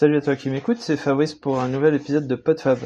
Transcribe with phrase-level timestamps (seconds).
[0.00, 2.78] Salut à toi qui m'écoute, c'est Fabrice pour un nouvel épisode de PodFab.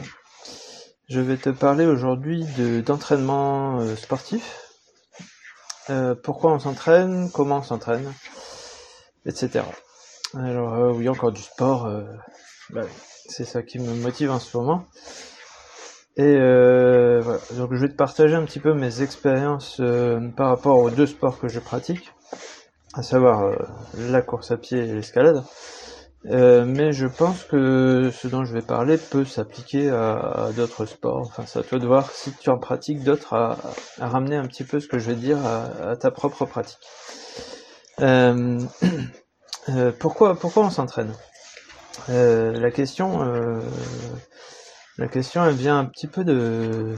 [1.08, 2.44] Je vais te parler aujourd'hui
[2.84, 4.72] d'entraînement euh, sportif.
[5.90, 8.12] Euh, pourquoi on s'entraîne, comment on s'entraîne,
[9.26, 9.60] etc.
[10.36, 11.88] Alors euh, oui, encore du sport,
[12.70, 12.82] bah,
[13.28, 14.84] c'est ça qui me motive en ce moment.
[16.16, 19.80] Et voilà, donc je vais te partager un petit peu mes expériences
[20.36, 22.12] par rapport aux deux sports que je pratique,
[22.92, 23.56] à savoir
[23.96, 25.44] la course à pied et l'escalade.
[26.26, 31.20] Euh, mais je pense que ce dont je vais parler peut s'appliquer à, d'autres sports.
[31.20, 33.58] Enfin, c'est à toi de voir si tu en pratiques d'autres à,
[33.98, 36.78] ramener un petit peu ce que je vais dire à, ta propre pratique.
[38.00, 38.58] Euh,
[39.68, 41.12] euh, pourquoi, pourquoi on s'entraîne?
[42.08, 43.20] La question,
[44.98, 46.94] la question, elle vient un petit peu de,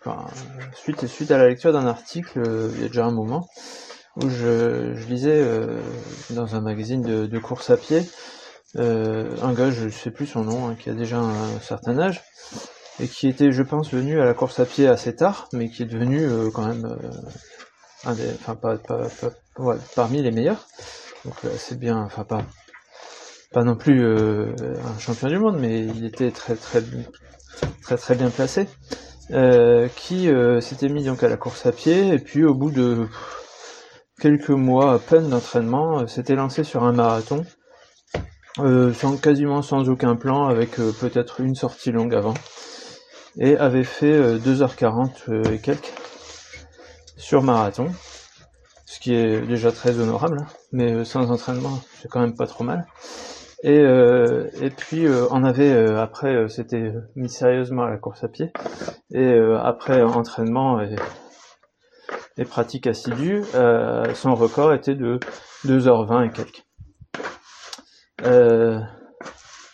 [0.00, 0.26] enfin,
[0.74, 2.40] suite suite à la lecture d'un article
[2.74, 3.48] il y a déjà un moment
[4.16, 5.80] où je, je lisais euh,
[6.30, 8.04] dans un magazine de, de, course à pied
[8.76, 12.22] euh, un gars, je sais plus son nom, hein, qui a déjà un, certain âge
[13.00, 15.82] et qui était, je pense, venu à la course à pied assez tard, mais qui
[15.82, 17.08] est devenu euh, quand même euh,
[18.04, 19.06] un des, enfin pas, pas,
[19.56, 20.66] pas parmi les meilleurs.
[21.24, 22.44] Donc euh, c'est bien, enfin pas
[23.52, 26.82] pas non plus un champion du monde, mais il était très très
[27.82, 28.66] très très bien placé.
[29.94, 30.28] qui
[30.60, 33.06] s'était mis donc à la course à pied et puis au bout de
[34.20, 37.44] quelques mois à peine d'entraînement, euh, s'était lancé sur un marathon,
[38.60, 42.34] euh, sans, quasiment sans aucun plan, avec euh, peut-être une sortie longue avant,
[43.38, 45.92] et avait fait 2h40 et quelques
[47.16, 47.88] sur marathon,
[48.86, 52.62] ce qui est déjà très honorable, hein, mais sans entraînement, c'est quand même pas trop
[52.64, 52.86] mal.
[53.64, 58.52] Et, et puis on avait après c'était mis sérieusement à la course à pied
[59.10, 60.94] et après entraînement et
[62.36, 65.20] et pratique assidue, euh, son record était de
[65.66, 66.64] 2h20 et quelques.
[68.22, 68.80] Euh,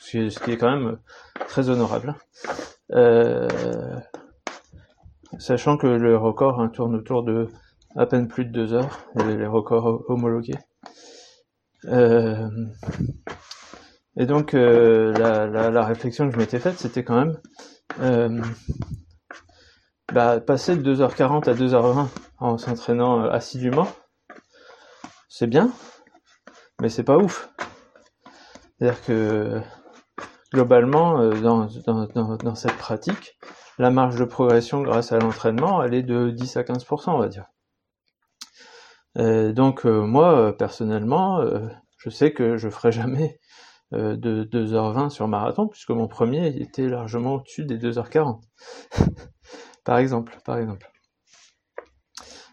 [0.00, 0.98] ce qui est quand même
[1.48, 2.14] très honorable.
[2.92, 3.48] Euh,
[5.38, 7.48] sachant que le record hein, tourne autour de
[7.96, 10.58] à peine plus de 2 heures, les, records homologués.
[11.86, 12.48] Euh,
[14.16, 18.42] et donc la, la, la, réflexion que je m'étais faite, c'était quand même
[20.12, 22.08] bah, passer de 2h40 à 2h20
[22.40, 23.86] en s'entraînant euh, assidûment,
[25.28, 25.70] c'est bien,
[26.80, 27.50] mais c'est pas ouf.
[28.78, 29.60] C'est-à-dire que
[30.52, 33.38] globalement, euh, dans, dans, dans, cette pratique,
[33.78, 37.28] la marge de progression grâce à l'entraînement, elle est de 10 à 15%, on va
[37.28, 37.46] dire.
[39.14, 41.40] donc euh, moi, personnellement,
[41.98, 43.38] je sais que je ferai jamais
[43.92, 48.40] de 2h20 sur marathon, puisque mon premier était largement au-dessus des 2h40.
[49.90, 50.88] par exemple, par exemple.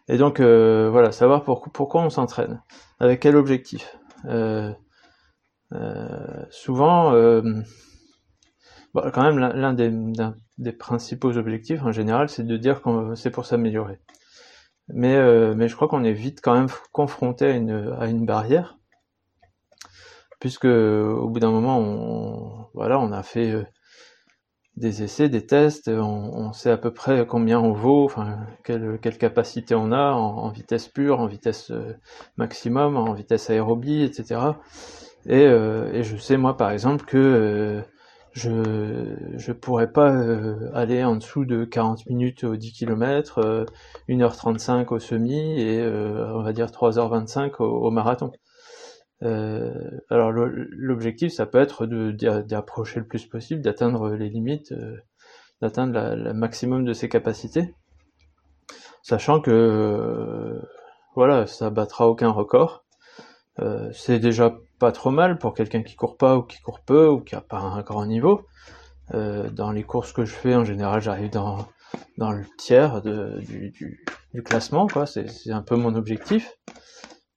[0.07, 2.63] Et donc euh, voilà, savoir pourquoi on s'entraîne,
[2.99, 3.95] avec quel objectif.
[4.25, 4.73] Euh,
[5.71, 7.11] euh, souvent,
[8.95, 13.99] quand même l'un des, principaux objectifs en général, c'est de dire que c'est pour s'améliorer.
[14.87, 18.79] Mais, mais je crois qu'on est vite quand même confronté à une, à une barrière,
[20.39, 23.53] puisque au bout d'un moment, on, voilà, on a fait
[24.77, 29.73] des essais, des tests, on, sait à peu près combien on vaut, enfin quelle, capacité
[29.75, 31.93] on a en, vitesse pure, en vitesse euh,
[32.37, 34.39] maximum, en vitesse aérobie, etc.
[35.25, 37.81] Et, euh, et, je sais moi par exemple que euh,
[38.33, 38.51] je
[39.37, 40.15] je pourrais pas
[40.73, 43.65] aller en dessous de 40 minutes au 10 km,
[44.09, 48.31] 1h35 au semi et on va dire 3h25 au, au marathon.
[49.23, 54.97] Euh, alors l'objectif, ça peut être d'approcher le plus possible, d'atteindre les limites, euh,
[55.61, 57.73] d'atteindre le maximum de ses capacités,
[59.01, 60.61] sachant que euh,
[61.15, 62.83] voilà, ça battra aucun record.
[63.91, 67.21] c'est déjà pas trop mal pour quelqu'un qui court pas ou qui court peu ou
[67.21, 68.45] qui a pas un grand niveau.
[69.13, 71.67] dans les courses que je fais, en général, j'arrive dans
[72.17, 74.03] dans le tiers de, du, du,
[74.33, 75.05] du, classement, quoi.
[75.05, 76.57] C'est un peu mon objectif.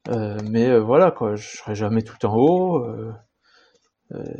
[0.08, 2.84] Euh, mais euh, voilà quoi, je serai jamais tout en haut.
[2.84, 3.12] Euh,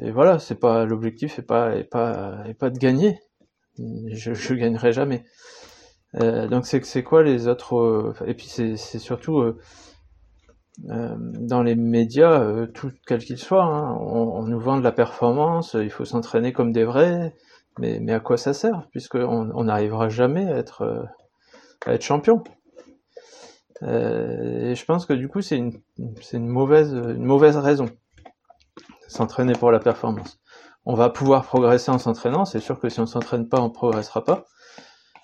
[0.03, 3.21] et voilà, c'est pas l'objectif, c'est pas et pas et pas de gagner.
[3.79, 5.25] Je, je gagnerai jamais.
[6.15, 9.55] donc c'est c'est quoi les autres et puis c'est surtout
[10.79, 15.91] dans les médias, tout quel qu'il soit, hein, on, nous vend de la performance, il
[15.91, 17.35] faut s'entraîner comme des vrais,
[17.79, 21.09] mais, mais à quoi ça sert Puisqu'on on n'arrivera jamais à être,
[21.87, 22.43] à être champion.
[23.83, 25.81] Euh, et je pense que du coup, c'est une,
[26.35, 27.87] mauvaise, une mauvaise raison.
[29.09, 30.39] S'entraîner pour la performance.
[30.87, 32.45] On va pouvoir progresser en s'entraînant.
[32.45, 34.47] C'est sûr que si on s'entraîne pas, on progressera pas.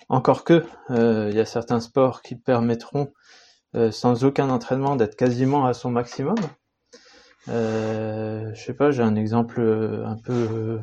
[0.09, 3.11] Encore que, euh, il y a certains sports qui permettront,
[3.75, 6.37] euh, sans aucun entraînement, d'être quasiment à son maximum.
[7.49, 9.61] Euh, je sais pas, j'ai un exemple
[10.05, 10.79] un peu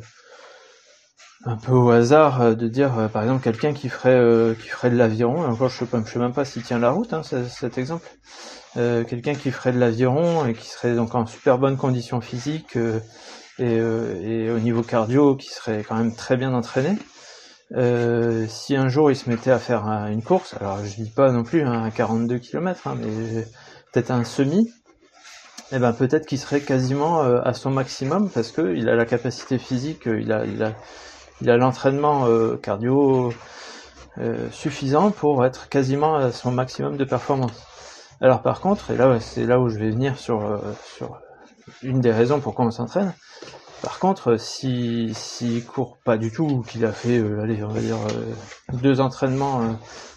[1.47, 5.45] un peu au hasard de dire par exemple quelqu'un qui ferait qui ferait de l'aviron.
[5.45, 8.09] Encore je sais pas, je sais même pas s'il tient la route hein, cet exemple.
[8.75, 12.79] quelqu'un qui ferait de l'aviron et qui serait donc en super bonne condition physique
[13.59, 16.97] et, au niveau cardio qui serait quand même très bien entraîné.
[17.73, 21.33] Euh, si un jour il se mettait à faire une course, alors je dis pas
[21.33, 23.47] non plus un 42 km, mais
[23.93, 24.69] peut-être un semi,
[25.73, 28.95] et eh ben peut-être qu'il serait quasiment euh, à son maximum parce que il a
[28.95, 30.45] la capacité physique, il a
[31.41, 33.33] il a l'entraînement euh, cardio
[34.53, 37.65] suffisant pour être quasiment à son maximum de performance.
[38.21, 40.61] Alors par contre, et là c'est là où je vais venir sur
[40.97, 41.19] sur
[41.83, 43.13] une des raisons pourquoi on s'entraîne,
[43.85, 47.69] par contre, si s'il court pas du tout, ou qu'il a fait, euh, allez, on
[47.69, 49.73] va dire euh, deux entraînements euh,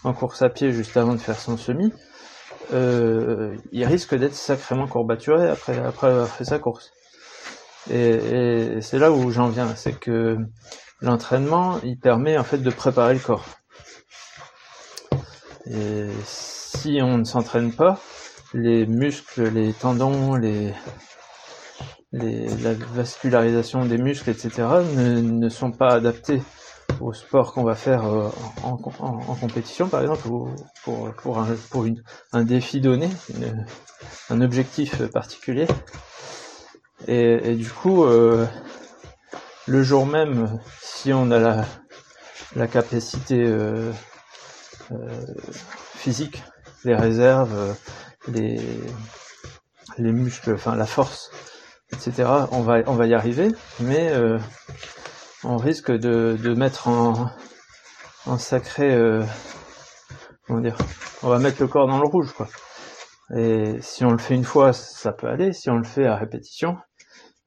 [0.06, 1.92] en course à pied juste avant de faire son semi,
[2.72, 6.94] il risque d'être sacrément courbaturé après après avoir fait sa course.
[7.92, 10.38] Et, c'est là où j'en viens, c'est que
[11.02, 13.46] l'entraînement, il permet en fait de préparer le corps.
[15.70, 18.00] Et si on ne s'entraîne pas,
[18.54, 20.74] les muscles, les tendons, les
[22.14, 24.52] la vascularisation des muscles, etc.,
[24.94, 26.42] ne, sont pas adaptés
[27.02, 28.30] au sport qu'on va faire euh,
[28.64, 30.50] en, compétition, par exemple, ou
[30.84, 32.02] pour, pour, un, pour une,
[32.32, 33.10] un défi donné,
[34.30, 35.68] un objectif particulier.
[37.08, 38.46] Et, du coup, euh,
[39.68, 41.66] le jour même, si on a
[42.56, 43.92] la, capacité euh,
[45.96, 46.44] physique,
[46.84, 47.76] les réserves,
[48.28, 48.60] les,
[49.98, 51.30] les muscles, enfin la force
[51.94, 52.30] etc.
[52.52, 53.50] On va, on va y arriver,
[53.80, 54.40] mais euh,
[55.44, 57.30] on risque de, mettre en,
[58.26, 59.24] en sacré, euh,
[60.46, 60.78] comment dire,
[61.24, 62.48] on va mettre le corps dans le rouge, quoi.
[63.36, 65.52] Et si on le fait une fois, ça peut aller.
[65.52, 66.78] Si on le fait à répétition,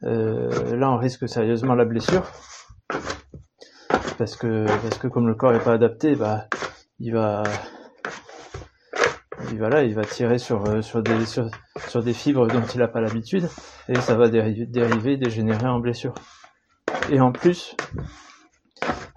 [0.04, 2.22] euh, là, on risque sérieusement la blessure,
[4.18, 6.46] parce que parce que comme le corps est pas adapté, bah,
[6.98, 7.42] il va
[9.50, 11.50] il va il va tirer sur sur des sur,
[11.88, 13.48] sur des fibres dont il n'a pas l'habitude,
[13.88, 16.14] et ça va dériver, dégénérer en blessure.
[17.10, 17.76] Et en plus,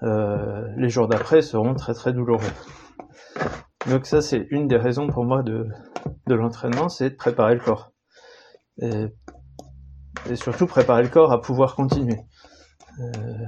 [0.03, 2.51] euh, les jours d'après seront très très douloureux.
[3.89, 5.67] Donc ça c'est une des raisons pour moi de,
[6.27, 7.91] de l'entraînement, c'est de préparer le corps.
[10.35, 12.19] Surtout préparer le corps à pouvoir continuer.
[12.99, 13.47] Euh,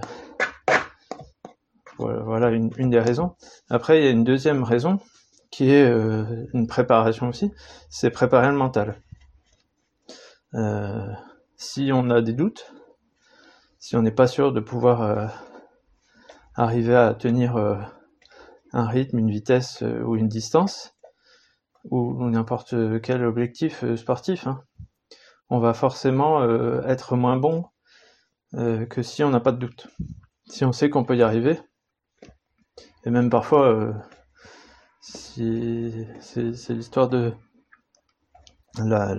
[1.97, 3.35] voilà, une, des raisons.
[3.69, 4.99] Après, il y a une deuxième raison
[5.51, 7.51] qui est euh, une préparation aussi,
[7.89, 9.01] c'est préparer le mental.
[10.53, 11.07] Euh,
[11.55, 12.73] si on a des doutes,
[13.79, 15.31] si on n'est pas sûr de pouvoir
[16.55, 17.55] arriver à tenir
[18.73, 20.95] un rythme, une vitesse ou une distance,
[21.85, 24.63] ou n'importe quel objectif sportif, hein,
[25.49, 26.43] on va forcément
[26.83, 27.65] être moins bon
[28.53, 29.87] que si on n'a pas de doute.
[30.47, 31.59] Si on sait qu'on peut y arriver,
[33.03, 33.93] et même parfois,
[35.01, 37.33] si c'est l'histoire de
[38.77, 39.15] la,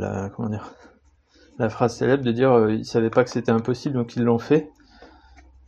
[1.58, 4.38] la phrase célèbre de dire euh, ils savaient pas que c'était impossible donc ils l'ont
[4.38, 4.70] fait.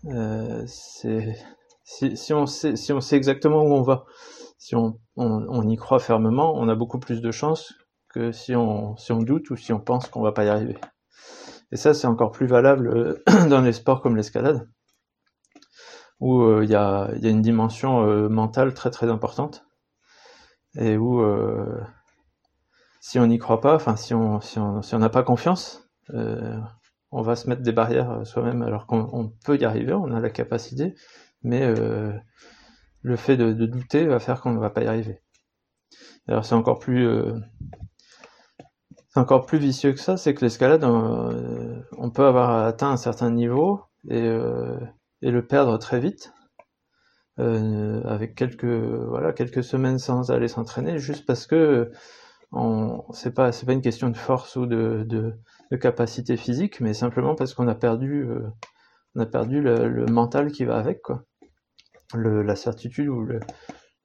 [0.07, 4.05] Euh, si, on sait si on sait exactement où on va,
[4.59, 7.73] si on, y croit fermement, on a beaucoup plus de chances
[8.09, 10.79] que si on si on doute ou si on pense qu'on va pas y arriver.
[11.73, 14.69] Et ça c'est encore plus valable euh, dans les sports comme l'escalade
[16.21, 19.65] où euh, il y, a, une dimension mentale très très importante
[20.77, 21.23] et où
[23.01, 25.89] si on n'y croit pas, enfin si on si on si on n'a pas confiance,
[26.11, 26.59] euh,
[27.11, 30.21] on va se mettre des barrières euh, soi-même alors qu'on peut y arriver, on a
[30.21, 30.95] la capacité,
[31.43, 32.13] mais euh,
[33.03, 35.23] le fait de, douter va faire qu'on ne va pas y arriver.
[36.27, 37.09] Alors c'est encore plus
[39.19, 43.31] euh, encore plus vicieux que ça, c'est que l'escalade, on, peut avoir atteint un certain
[43.31, 44.29] niveau et,
[45.23, 46.33] et le perdre très vite.
[47.41, 51.93] Euh, avec quelques voilà quelques semaines sans aller s'entraîner juste parce que
[53.13, 55.35] c'est pas pas une question de force ou de,
[55.81, 58.49] capacité physique, mais simplement parce qu'on a perdu euh,
[59.15, 61.25] on a perdu le, mental qui va avec quoi,
[62.15, 63.29] le, la certitude ou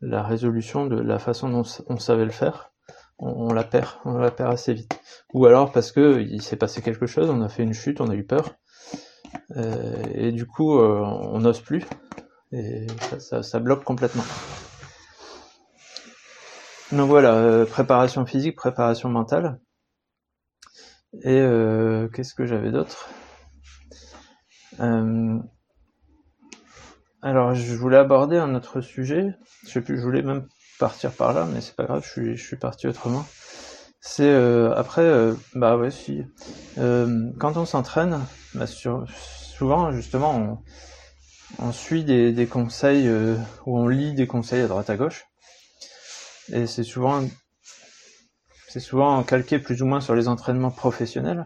[0.02, 2.73] la résolution de la façon dont on savait le faire,
[3.24, 5.00] on, la perd, on la perd assez vite.
[5.34, 8.10] Ou alors parce que il s'est passé quelque chose, on a fait une chute, on
[8.10, 8.56] a eu peur,
[9.56, 11.84] euh, et du coup euh, on n'ose plus,
[12.52, 12.88] et
[13.20, 14.26] ça, bloque complètement.
[16.92, 19.60] Donc voilà, euh, préparation physique, préparation mentale.
[21.22, 21.46] Et
[22.14, 23.10] qu'est-ce que j'avais d'autre?
[27.22, 29.36] Alors je voulais aborder un autre sujet.
[29.64, 30.48] Je sais plus, je voulais même
[30.80, 33.26] partir par là, mais c'est pas grave, je suis, je suis parti autrement.
[34.02, 34.34] C'est
[34.76, 36.24] après, bah ouais, si.
[36.76, 38.20] quand on s'entraîne,
[38.54, 40.58] bah, souvent justement, on,
[41.60, 45.26] on suit des, conseils euh, ou on lit des conseils à droite à gauche.
[46.52, 47.24] Et c'est souvent
[48.68, 51.46] c'est souvent calqué plus ou moins sur les entraînements professionnels.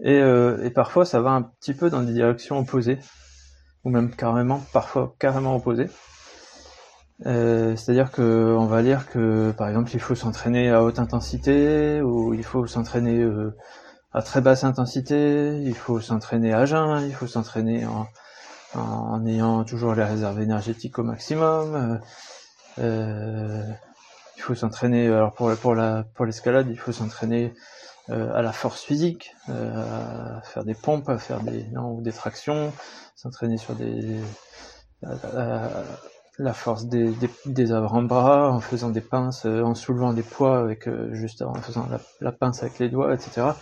[0.00, 2.98] Et, euh, et, parfois ça va un petit peu dans des directions opposées,
[3.84, 5.88] ou même carrément, parfois carrément opposées.
[7.26, 12.02] Euh, c'est-à-dire que on va lire que par exemple il faut s'entraîner à haute intensité,
[12.02, 13.24] ou il faut s'entraîner
[14.14, 18.06] à très basse intensité, il faut s'entraîner à jeun, il faut s'entraîner en,
[18.74, 22.00] en, ayant toujours les réserves énergétiques au maximum.
[22.78, 23.62] Euh, euh
[24.36, 25.06] il faut s'entraîner.
[25.08, 27.54] Alors pour pour la pour l'escalade, il faut s'entraîner
[28.10, 32.02] euh, à la force physique, euh, à faire des pompes, à faire des non, ou
[32.02, 32.72] des tractions,
[33.16, 34.20] s'entraîner sur des
[36.38, 37.12] la force des,
[37.46, 42.00] des, avant-bras, en faisant des pinces, en soulevant des poids avec juste en faisant la,
[42.20, 43.52] la pince avec les doigts, etc.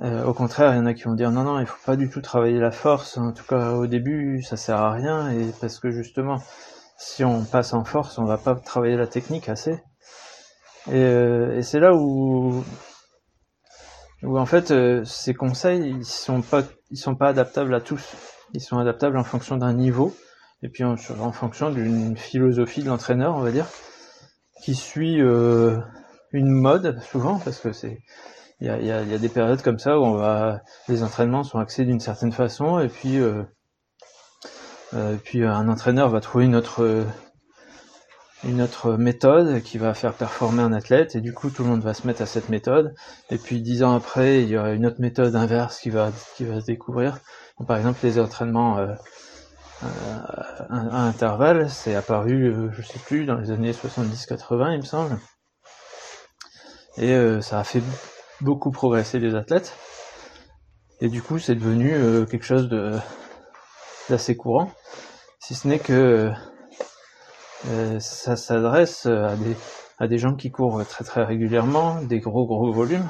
[0.00, 1.96] Euh, au contraire, il y en a qui vont dire non, non, il faut pas
[1.96, 3.16] du tout travailler la force.
[3.18, 5.30] En tout cas, au début, ça sert à rien.
[5.30, 6.38] Et parce que justement,
[6.98, 9.82] si on passe en force, on va pas travailler la technique assez.
[10.88, 12.64] Et, euh, c'est là où,
[14.22, 18.14] où en fait, euh, ces conseils, ils sont pas, ils sont pas adaptables à tous.
[18.54, 20.14] Ils sont adaptables en fonction d'un niveau
[20.62, 23.66] et puis en, fonction d'une philosophie de l'entraîneur, on va dire,
[24.62, 25.16] qui suit
[26.32, 28.02] une mode souvent parce que c'est
[28.60, 31.44] il y a, y, y a, des périodes comme ça où on va, les entraînements
[31.44, 33.44] sont axés d'une certaine façon et puis euh,
[34.94, 37.04] euh, puis un entraîneur va trouver une autre
[38.44, 41.82] une autre méthode qui va faire performer un athlète et du coup tout le monde
[41.82, 42.94] va se mettre à cette méthode.
[43.30, 46.44] Et puis dix ans après il y aura une autre méthode inverse qui va qui
[46.44, 47.18] va se découvrir.
[47.66, 48.94] Par exemple les entraînements euh,
[49.82, 55.18] à, intervalles c'est apparu euh, je sais plus dans les années 70-80 il me semble.
[56.96, 57.82] Et euh, ça a fait
[58.40, 59.76] beaucoup progressé les athlètes.
[61.00, 62.98] Et du coup, c'est devenu euh, quelque chose de
[64.08, 64.72] d'assez courant,
[65.38, 66.32] si ce n'est que
[67.68, 69.54] euh, ça s'adresse à des
[69.98, 73.08] à des gens qui courent très très régulièrement, des gros gros volumes,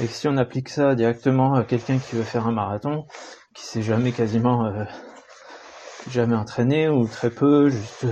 [0.00, 3.06] et si on applique ça directement à quelqu'un qui veut faire un marathon,
[3.54, 4.84] qui s'est jamais quasiment euh,
[6.10, 8.06] jamais entraîné ou très peu, juste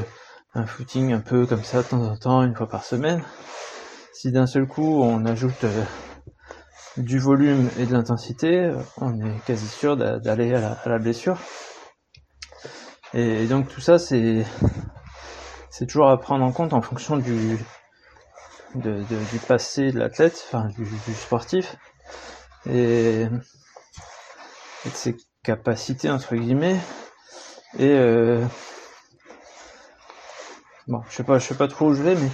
[0.54, 3.22] un footing un peu comme ça de temps en temps, une fois par semaine,
[4.12, 5.64] si d'un seul coup on ajoute
[6.96, 11.38] du volume et de l'intensité, on est quasi sûr d'aller à, la blessure.
[13.12, 14.44] Et donc tout ça, c'est
[15.70, 17.58] c'est toujours à prendre en compte en fonction du
[18.74, 21.76] de, du passé de l'athlète, enfin du, sportif,
[22.66, 23.26] et,
[24.84, 26.78] de ses capacités entre guillemets.
[27.78, 28.44] Et euh,
[30.86, 32.28] bon, je sais pas, je sais pas trop où je vais, mais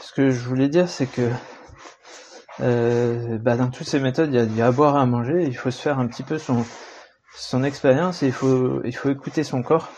[0.00, 1.30] ce que je voulais dire, c'est que
[2.60, 5.44] euh, bah dans toutes ces méthodes, il y, a, à boire, à manger.
[5.44, 6.64] Il faut se faire un petit peu son
[7.36, 9.88] son expérience et il faut il faut écouter son corps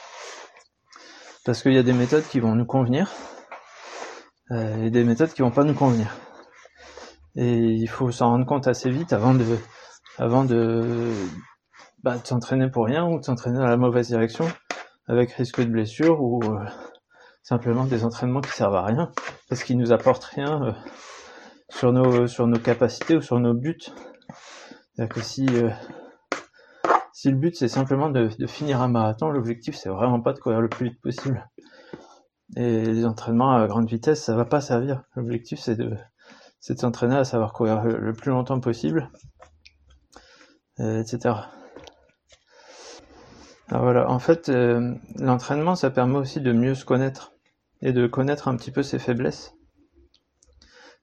[1.45, 3.11] parce qu'il y a des méthodes qui vont nous convenir
[4.52, 6.14] euh, et des méthodes qui vont pas nous convenir.
[7.35, 9.45] Et il faut s'en rendre compte assez vite avant de
[10.19, 11.12] avant de,
[12.02, 14.47] bah, de s'entraîner pour rien ou de s'entraîner dans la mauvaise direction
[15.09, 16.65] avec risque de blessure ou euh,
[17.43, 19.13] simplement des entraînements qui servent à rien
[19.49, 20.73] parce qu'ils nous apportent rien euh,
[21.69, 23.79] sur nos sur nos capacités ou sur nos buts.
[24.95, 25.71] C'est-à-dire que si euh,
[27.13, 30.39] si le but c'est simplement de, de, finir un marathon, l'objectif c'est vraiment pas de
[30.39, 31.49] courir le plus vite possible.
[32.57, 35.03] Et les entraînements à grande vitesse, ça va pas servir.
[35.15, 35.97] L'objectif c'est de
[36.61, 39.11] c'est de s'entraîner à savoir courir le, plus longtemps possible,
[40.81, 41.35] euh, etc.
[43.69, 47.33] Alors voilà, en fait, euh, l'entraînement ça permet aussi de mieux se connaître
[47.83, 49.55] et de connaître un petit peu ses faiblesses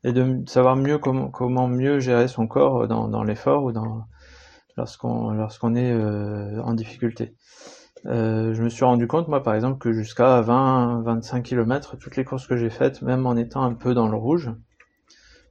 [0.03, 4.05] et de savoir mieux comment, comment mieux gérer son corps dans, dans l'effort ou dans
[4.77, 7.35] lorsqu'on lorsqu'on est euh, en difficulté.
[8.05, 12.25] Euh, je me suis rendu compte moi par exemple que jusqu'à 20-25 km, toutes les
[12.25, 14.51] courses que j'ai faites, même en étant un peu dans le rouge,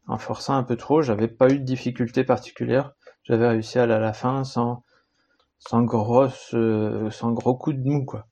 [0.07, 2.93] en forçant un peu trop, j'avais pas eu de difficulté particulière.
[3.25, 4.85] J'avais réussi à aller à la fin sans
[5.69, 8.27] sans grosse euh, sans gros coup de mou quoi.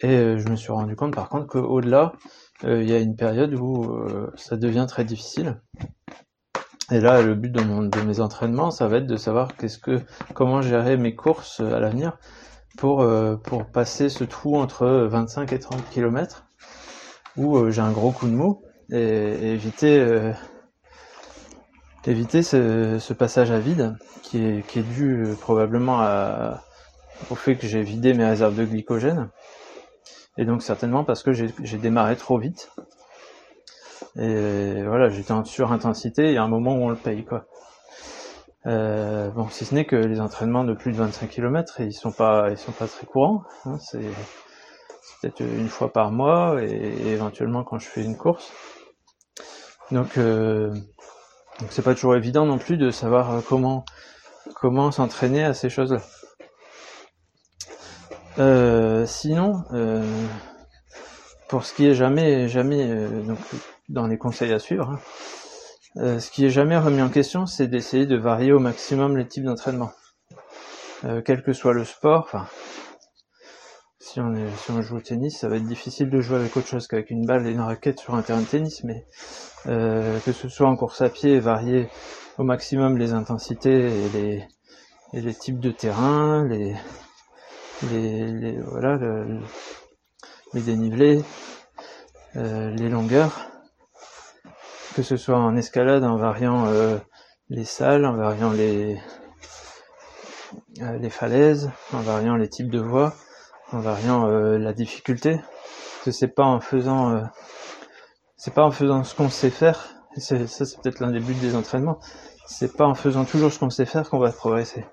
[0.00, 2.12] Et euh, je me suis rendu compte par contre qu'au-delà,
[2.64, 5.60] euh, il y a une période où euh, ça devient très difficile.
[6.90, 9.78] Et là, le but de, mon, de mes entraînements, ça va être de savoir qu'est-ce
[9.78, 10.00] que,
[10.34, 12.18] comment gérer mes courses à l'avenir
[12.76, 16.46] pour euh, pour passer ce trou entre 25 et 30 km
[17.36, 20.32] où j'ai un gros coup de mou et, éviter
[22.06, 26.62] éviter ce, passage à vide qui est, dû probablement à,
[27.30, 29.30] au fait que j'ai vidé mes réserves de glycogène
[30.36, 32.70] et donc certainement parce que j'ai démarré trop vite.
[34.16, 37.46] Et voilà, j'étais en surintensité, y a un moment où on le paye, quoi.
[38.66, 42.12] Euh, bon, si ce n'est que les entraînements de plus de 25 km, ils sont
[42.12, 43.42] pas, ils sont pas très courants.
[43.66, 44.00] Hein, c'est
[45.20, 48.52] peut-être une fois par mois et, éventuellement quand je fais une course.
[49.90, 50.72] Donc, euh,
[51.60, 53.84] donc c'est pas toujours évident non plus de savoir comment
[54.54, 56.00] comment s'entraîner à ces choses-là.
[58.38, 60.02] Euh, sinon, euh,
[61.48, 63.38] pour ce qui est jamais jamais euh, donc
[63.88, 64.90] dans les conseils à suivre.
[64.90, 64.98] Hein,
[65.96, 69.28] euh, ce qui est jamais remis en question, c'est d'essayer de varier au maximum les
[69.28, 69.92] types d'entraînement.
[71.04, 72.46] Euh, quel que soit le sport, enfin,
[74.04, 77.10] si on, joue au tennis, ça va être difficile de jouer avec autre chose qu'avec
[77.10, 79.06] une balle et une raquette sur un terrain de tennis, mais
[79.66, 81.88] euh, que ce soit en course à pied, varier
[82.36, 83.88] au maximum les intensités
[85.14, 86.76] et les, types de terrain, les,
[90.54, 91.24] dénivelés,
[92.36, 93.48] euh, les longueurs.
[94.96, 96.98] Que ce soit en escalade, en variant euh,
[97.48, 99.00] les salles, en variant les
[101.08, 103.14] falaises, en variant les types de voies,
[103.74, 105.40] en variant euh, la difficulté.
[106.04, 107.22] que c'est pas en faisant
[108.36, 111.34] c'est pas en faisant ce qu'on sait faire, et ça c'est peut-être l'un des buts
[111.34, 111.98] des entraînements,
[112.46, 114.84] c'est pas en faisant toujours ce qu'on sait faire qu'on va progresser.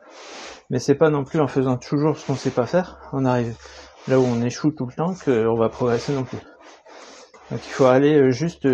[0.69, 3.55] Mais c'est pas non plus en faisant toujours ce qu'on sait pas faire, on arrive
[4.07, 6.39] là où on échoue tout le temps qu'on va progresser non plus.
[7.49, 8.65] Donc il faut aller juste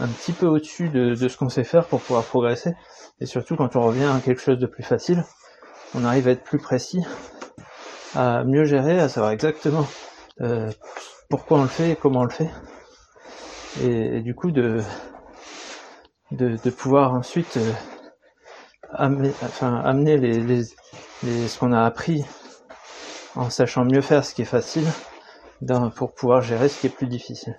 [0.00, 2.74] un petit peu au-dessus de, ce qu'on sait faire pour pouvoir progresser.
[3.20, 5.24] Et surtout quand on revient à quelque chose de plus facile,
[5.94, 7.02] on arrive à être plus précis,
[8.14, 9.86] à mieux gérer, à savoir exactement
[10.40, 10.70] euh,
[11.28, 12.50] pourquoi on le fait et comment on le fait.
[13.80, 14.82] Et, du coup de,
[16.32, 17.72] de, pouvoir ensuite euh,
[18.92, 20.40] amener, enfin, amener les,
[21.22, 22.24] les, ce qu'on a appris
[23.36, 24.88] en sachant mieux faire ce qui est facile
[25.94, 27.58] pour pouvoir gérer ce qui est plus difficile.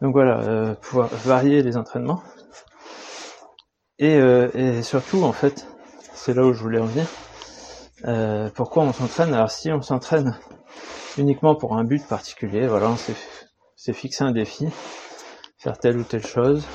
[0.00, 2.22] Donc voilà, euh, pouvoir varier les entraînements.
[3.98, 5.66] Et, euh, et, surtout, en fait,
[6.22, 7.06] c'est là où je voulais en venir.
[8.04, 9.32] Euh, pourquoi on s'entraîne?
[9.32, 10.38] Alors si on s'entraîne
[11.16, 14.68] uniquement pour un but particulier, voilà, on s'est fixé un défi,
[15.58, 16.66] faire telle ou telle chose,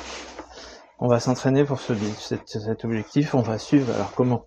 [0.97, 3.93] on va s'entraîner pour ce but, cet, objectif, on va suivre.
[3.93, 4.45] Alors comment?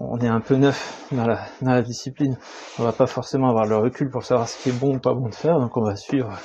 [0.00, 2.38] On est un peu neuf dans la, dans la discipline,
[2.78, 5.12] on va pas forcément avoir le recul pour savoir ce qui est bon ou pas
[5.12, 6.38] bon de faire, donc on va suivre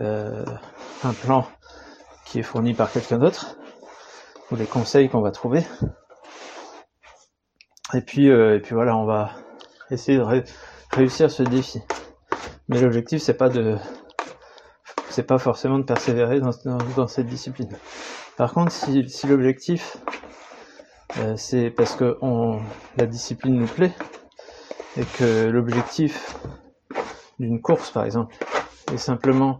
[0.00, 0.44] euh,
[1.02, 1.44] un plan
[2.24, 3.56] qui est fourni par quelqu'un d'autre,
[4.52, 5.64] ou les conseils qu'on va trouver.
[7.94, 9.30] Et puis, euh, et puis voilà, on va
[9.90, 10.44] essayer de
[10.92, 11.80] réussir ce défi.
[12.68, 13.76] Mais l'objectif, c'est pas de,
[15.08, 16.50] c'est pas forcément de persévérer dans,
[16.96, 17.70] dans, cette discipline.
[18.36, 19.96] Par contre, si, si l'objectif,
[21.18, 22.60] euh, c'est parce que on,
[22.96, 23.94] la discipline nous plaît,
[24.98, 26.36] et que l'objectif
[27.38, 28.34] d'une course, par exemple,
[28.92, 29.58] est simplement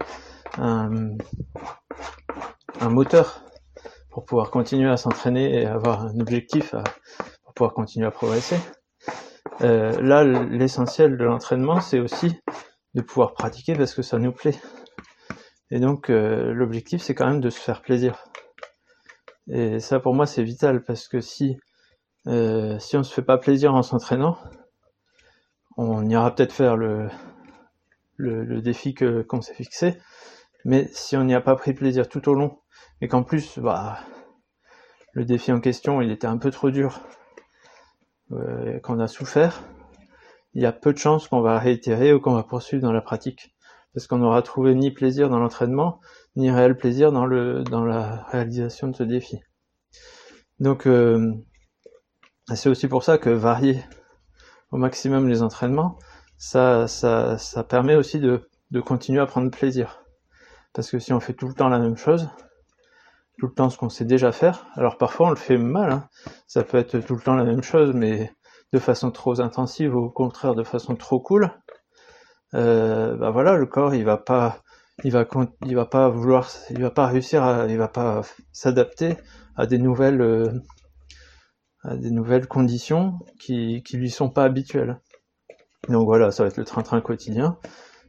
[0.59, 0.91] un,
[2.89, 3.45] moteur
[4.11, 6.83] pour pouvoir continuer à s'entraîner et avoir un objectif pour
[7.67, 8.59] continuer à progresser.
[9.63, 12.41] Euh, là, l'essentiel de l'entraînement, c'est aussi
[12.95, 14.59] de pouvoir pratiquer parce que ça nous plaît.
[15.71, 18.25] Et donc, euh, l'objectif, c'est quand même de se faire plaisir.
[19.51, 21.57] Et ça, pour moi, c'est vital parce que si
[22.27, 24.37] euh, si on se fait pas plaisir en s'entraînant,
[25.77, 27.09] on ira peut-être faire le,
[28.17, 29.97] le, défi que qu'on s'est fixé,
[30.65, 32.59] mais si on n'y a pas pris plaisir tout au long,
[33.01, 34.01] et qu'en plus, bah,
[35.15, 37.01] le défi en question, il était un peu trop dur,
[38.83, 39.63] qu'on a souffert,
[40.55, 43.01] il y a peu de chances qu'on va réitérer ou qu'on va poursuivre dans la
[43.01, 43.55] pratique.
[43.95, 46.01] Parce qu'on n'aura trouvé ni plaisir dans l'entraînement,
[46.37, 49.41] ni réel plaisir dans, le, dans la réalisation de ce défi.
[50.61, 51.33] Donc, euh,
[52.55, 53.83] c'est aussi pour ça que varier
[54.71, 55.99] au maximum les entraînements,
[56.37, 60.05] ça, ça, ça permet aussi de, de continuer à prendre plaisir.
[60.73, 62.29] Parce que si on fait tout le temps la même chose,
[63.39, 66.09] tout le temps ce qu'on sait déjà faire, alors parfois on le fait mal, hein.
[66.47, 68.33] ça peut être tout le temps la même chose, mais
[68.73, 71.51] de façon trop intensive ou au contraire de façon trop cool,
[72.55, 74.63] euh, bah voilà, le corps il va pas,
[75.05, 75.25] il va,
[75.65, 78.23] il va pas vouloir, il va pas réussir à, il va pas
[78.53, 79.17] s'adapter
[79.57, 80.53] à des nouvelles, euh,
[81.85, 85.01] à des nouvelles conditions qui, qui lui sont pas habituelles.
[85.89, 87.57] Donc voilà, ça va être le train-train quotidien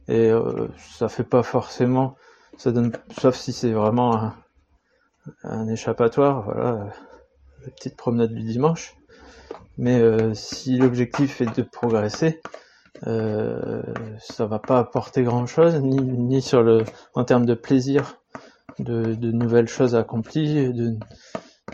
[0.08, 2.16] et euh, ça fait pas forcément
[2.60, 4.34] ça donne, sauf si c'est vraiment un,
[5.68, 6.86] échappatoire, voilà,
[7.64, 8.96] la petite promenade du dimanche.
[9.78, 12.40] Mais euh, si l'objectif est de progresser,
[13.06, 13.82] euh,
[14.18, 18.18] ça va pas apporter grand chose, ni, sur le, en termes de plaisir,
[18.78, 20.96] de, nouvelles choses accomplies, de,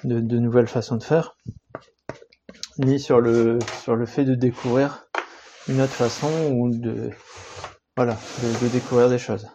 [0.04, 1.36] de, de, nouvelles façons de faire,
[2.78, 5.06] ni sur le, sur le fait de découvrir
[5.68, 7.10] une autre façon ou de,
[7.96, 8.16] voilà,
[8.62, 9.48] de, découvrir des choses.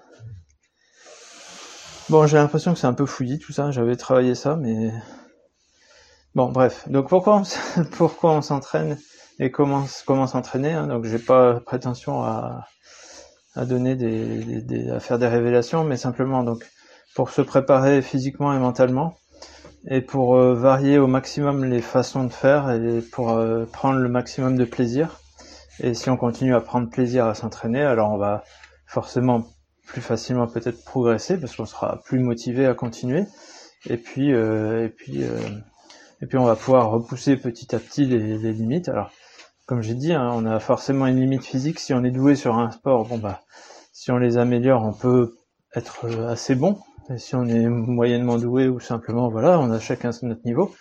[2.12, 3.72] Bon, j'ai l'impression que c'est un peu fouillis tout ça.
[3.72, 4.92] J'avais travaillé ça, mais
[6.36, 6.90] bon, bref.
[6.90, 8.98] Donc pourquoi on, pourquoi on s'entraîne
[9.40, 10.88] et comment comment s'entraîner hein?
[10.88, 12.66] Donc j'ai pas prétention à
[13.56, 16.70] à donner des, à faire des révélations, mais simplement donc
[17.16, 19.16] pour se préparer physiquement et mentalement
[19.88, 24.10] et pour euh, varier au maximum les façons de faire et pour euh, prendre le
[24.10, 25.22] maximum de plaisir.
[25.80, 28.44] Et si on continue à prendre plaisir à s'entraîner, alors on va
[28.86, 29.46] forcément
[29.86, 33.26] plus facilement peut-être progresser parce qu'on sera plus motivé à continuer.
[33.90, 38.90] Et puis euh, puis on va pouvoir repousser petit à petit les, les limites.
[38.90, 39.12] Alors
[39.66, 41.80] comme j'ai dit, hein, on a forcément une limite physique.
[41.80, 43.42] Si on est doué sur un sport, bon bah
[43.94, 45.36] si on les améliore, on peut
[45.76, 46.80] être assez bon
[47.14, 50.74] et si on est moyennement doué ou simplement, voilà, on a chacun notre niveau,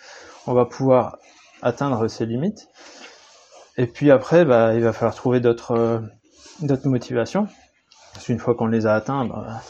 [0.47, 1.17] on va pouvoir
[1.61, 2.67] atteindre ses limites.
[3.77, 5.99] Et puis après, bah, il va falloir trouver d'autres euh,
[6.61, 7.47] d'autres motivations.
[8.13, 9.61] Parce qu'une fois qu'on les a atteints, bah,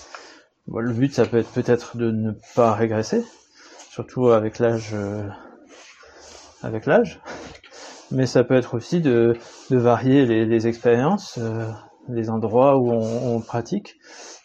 [0.68, 3.24] le but, ça peut être peut-être de ne pas régresser,
[3.90, 5.28] surtout avec l'âge, euh,
[6.64, 7.20] avec l'âge.
[8.12, 9.38] Mais ça peut être aussi de,
[9.70, 11.70] de varier les, les expériences, euh,
[12.10, 13.96] les endroits où on, on pratique.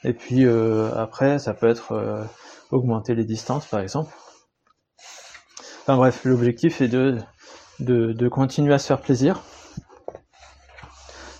[0.04, 2.22] Et puis euh, après, ça peut être euh,
[2.70, 4.12] augmenter les distances, par exemple.
[5.82, 7.18] Enfin bref, l'objectif est de,
[7.80, 9.42] de, de, continuer à se faire plaisir.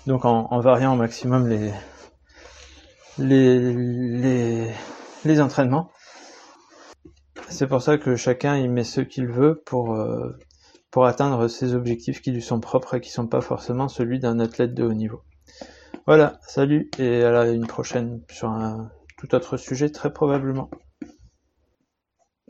[0.07, 1.73] Donc en, en variant au maximum les,
[3.19, 4.69] les,
[5.25, 5.91] les, entraînements.
[7.49, 10.39] C'est pour ça que chacun y met ce qu'il veut pour, euh,
[10.91, 14.41] pour atteindre ses objectifs qui lui sont propres et qui sont pas forcément celui d'un
[14.41, 15.23] athlète de haut niveau.
[16.07, 20.71] Voilà, salut et à la une prochaine sur un tout autre sujet très probablement.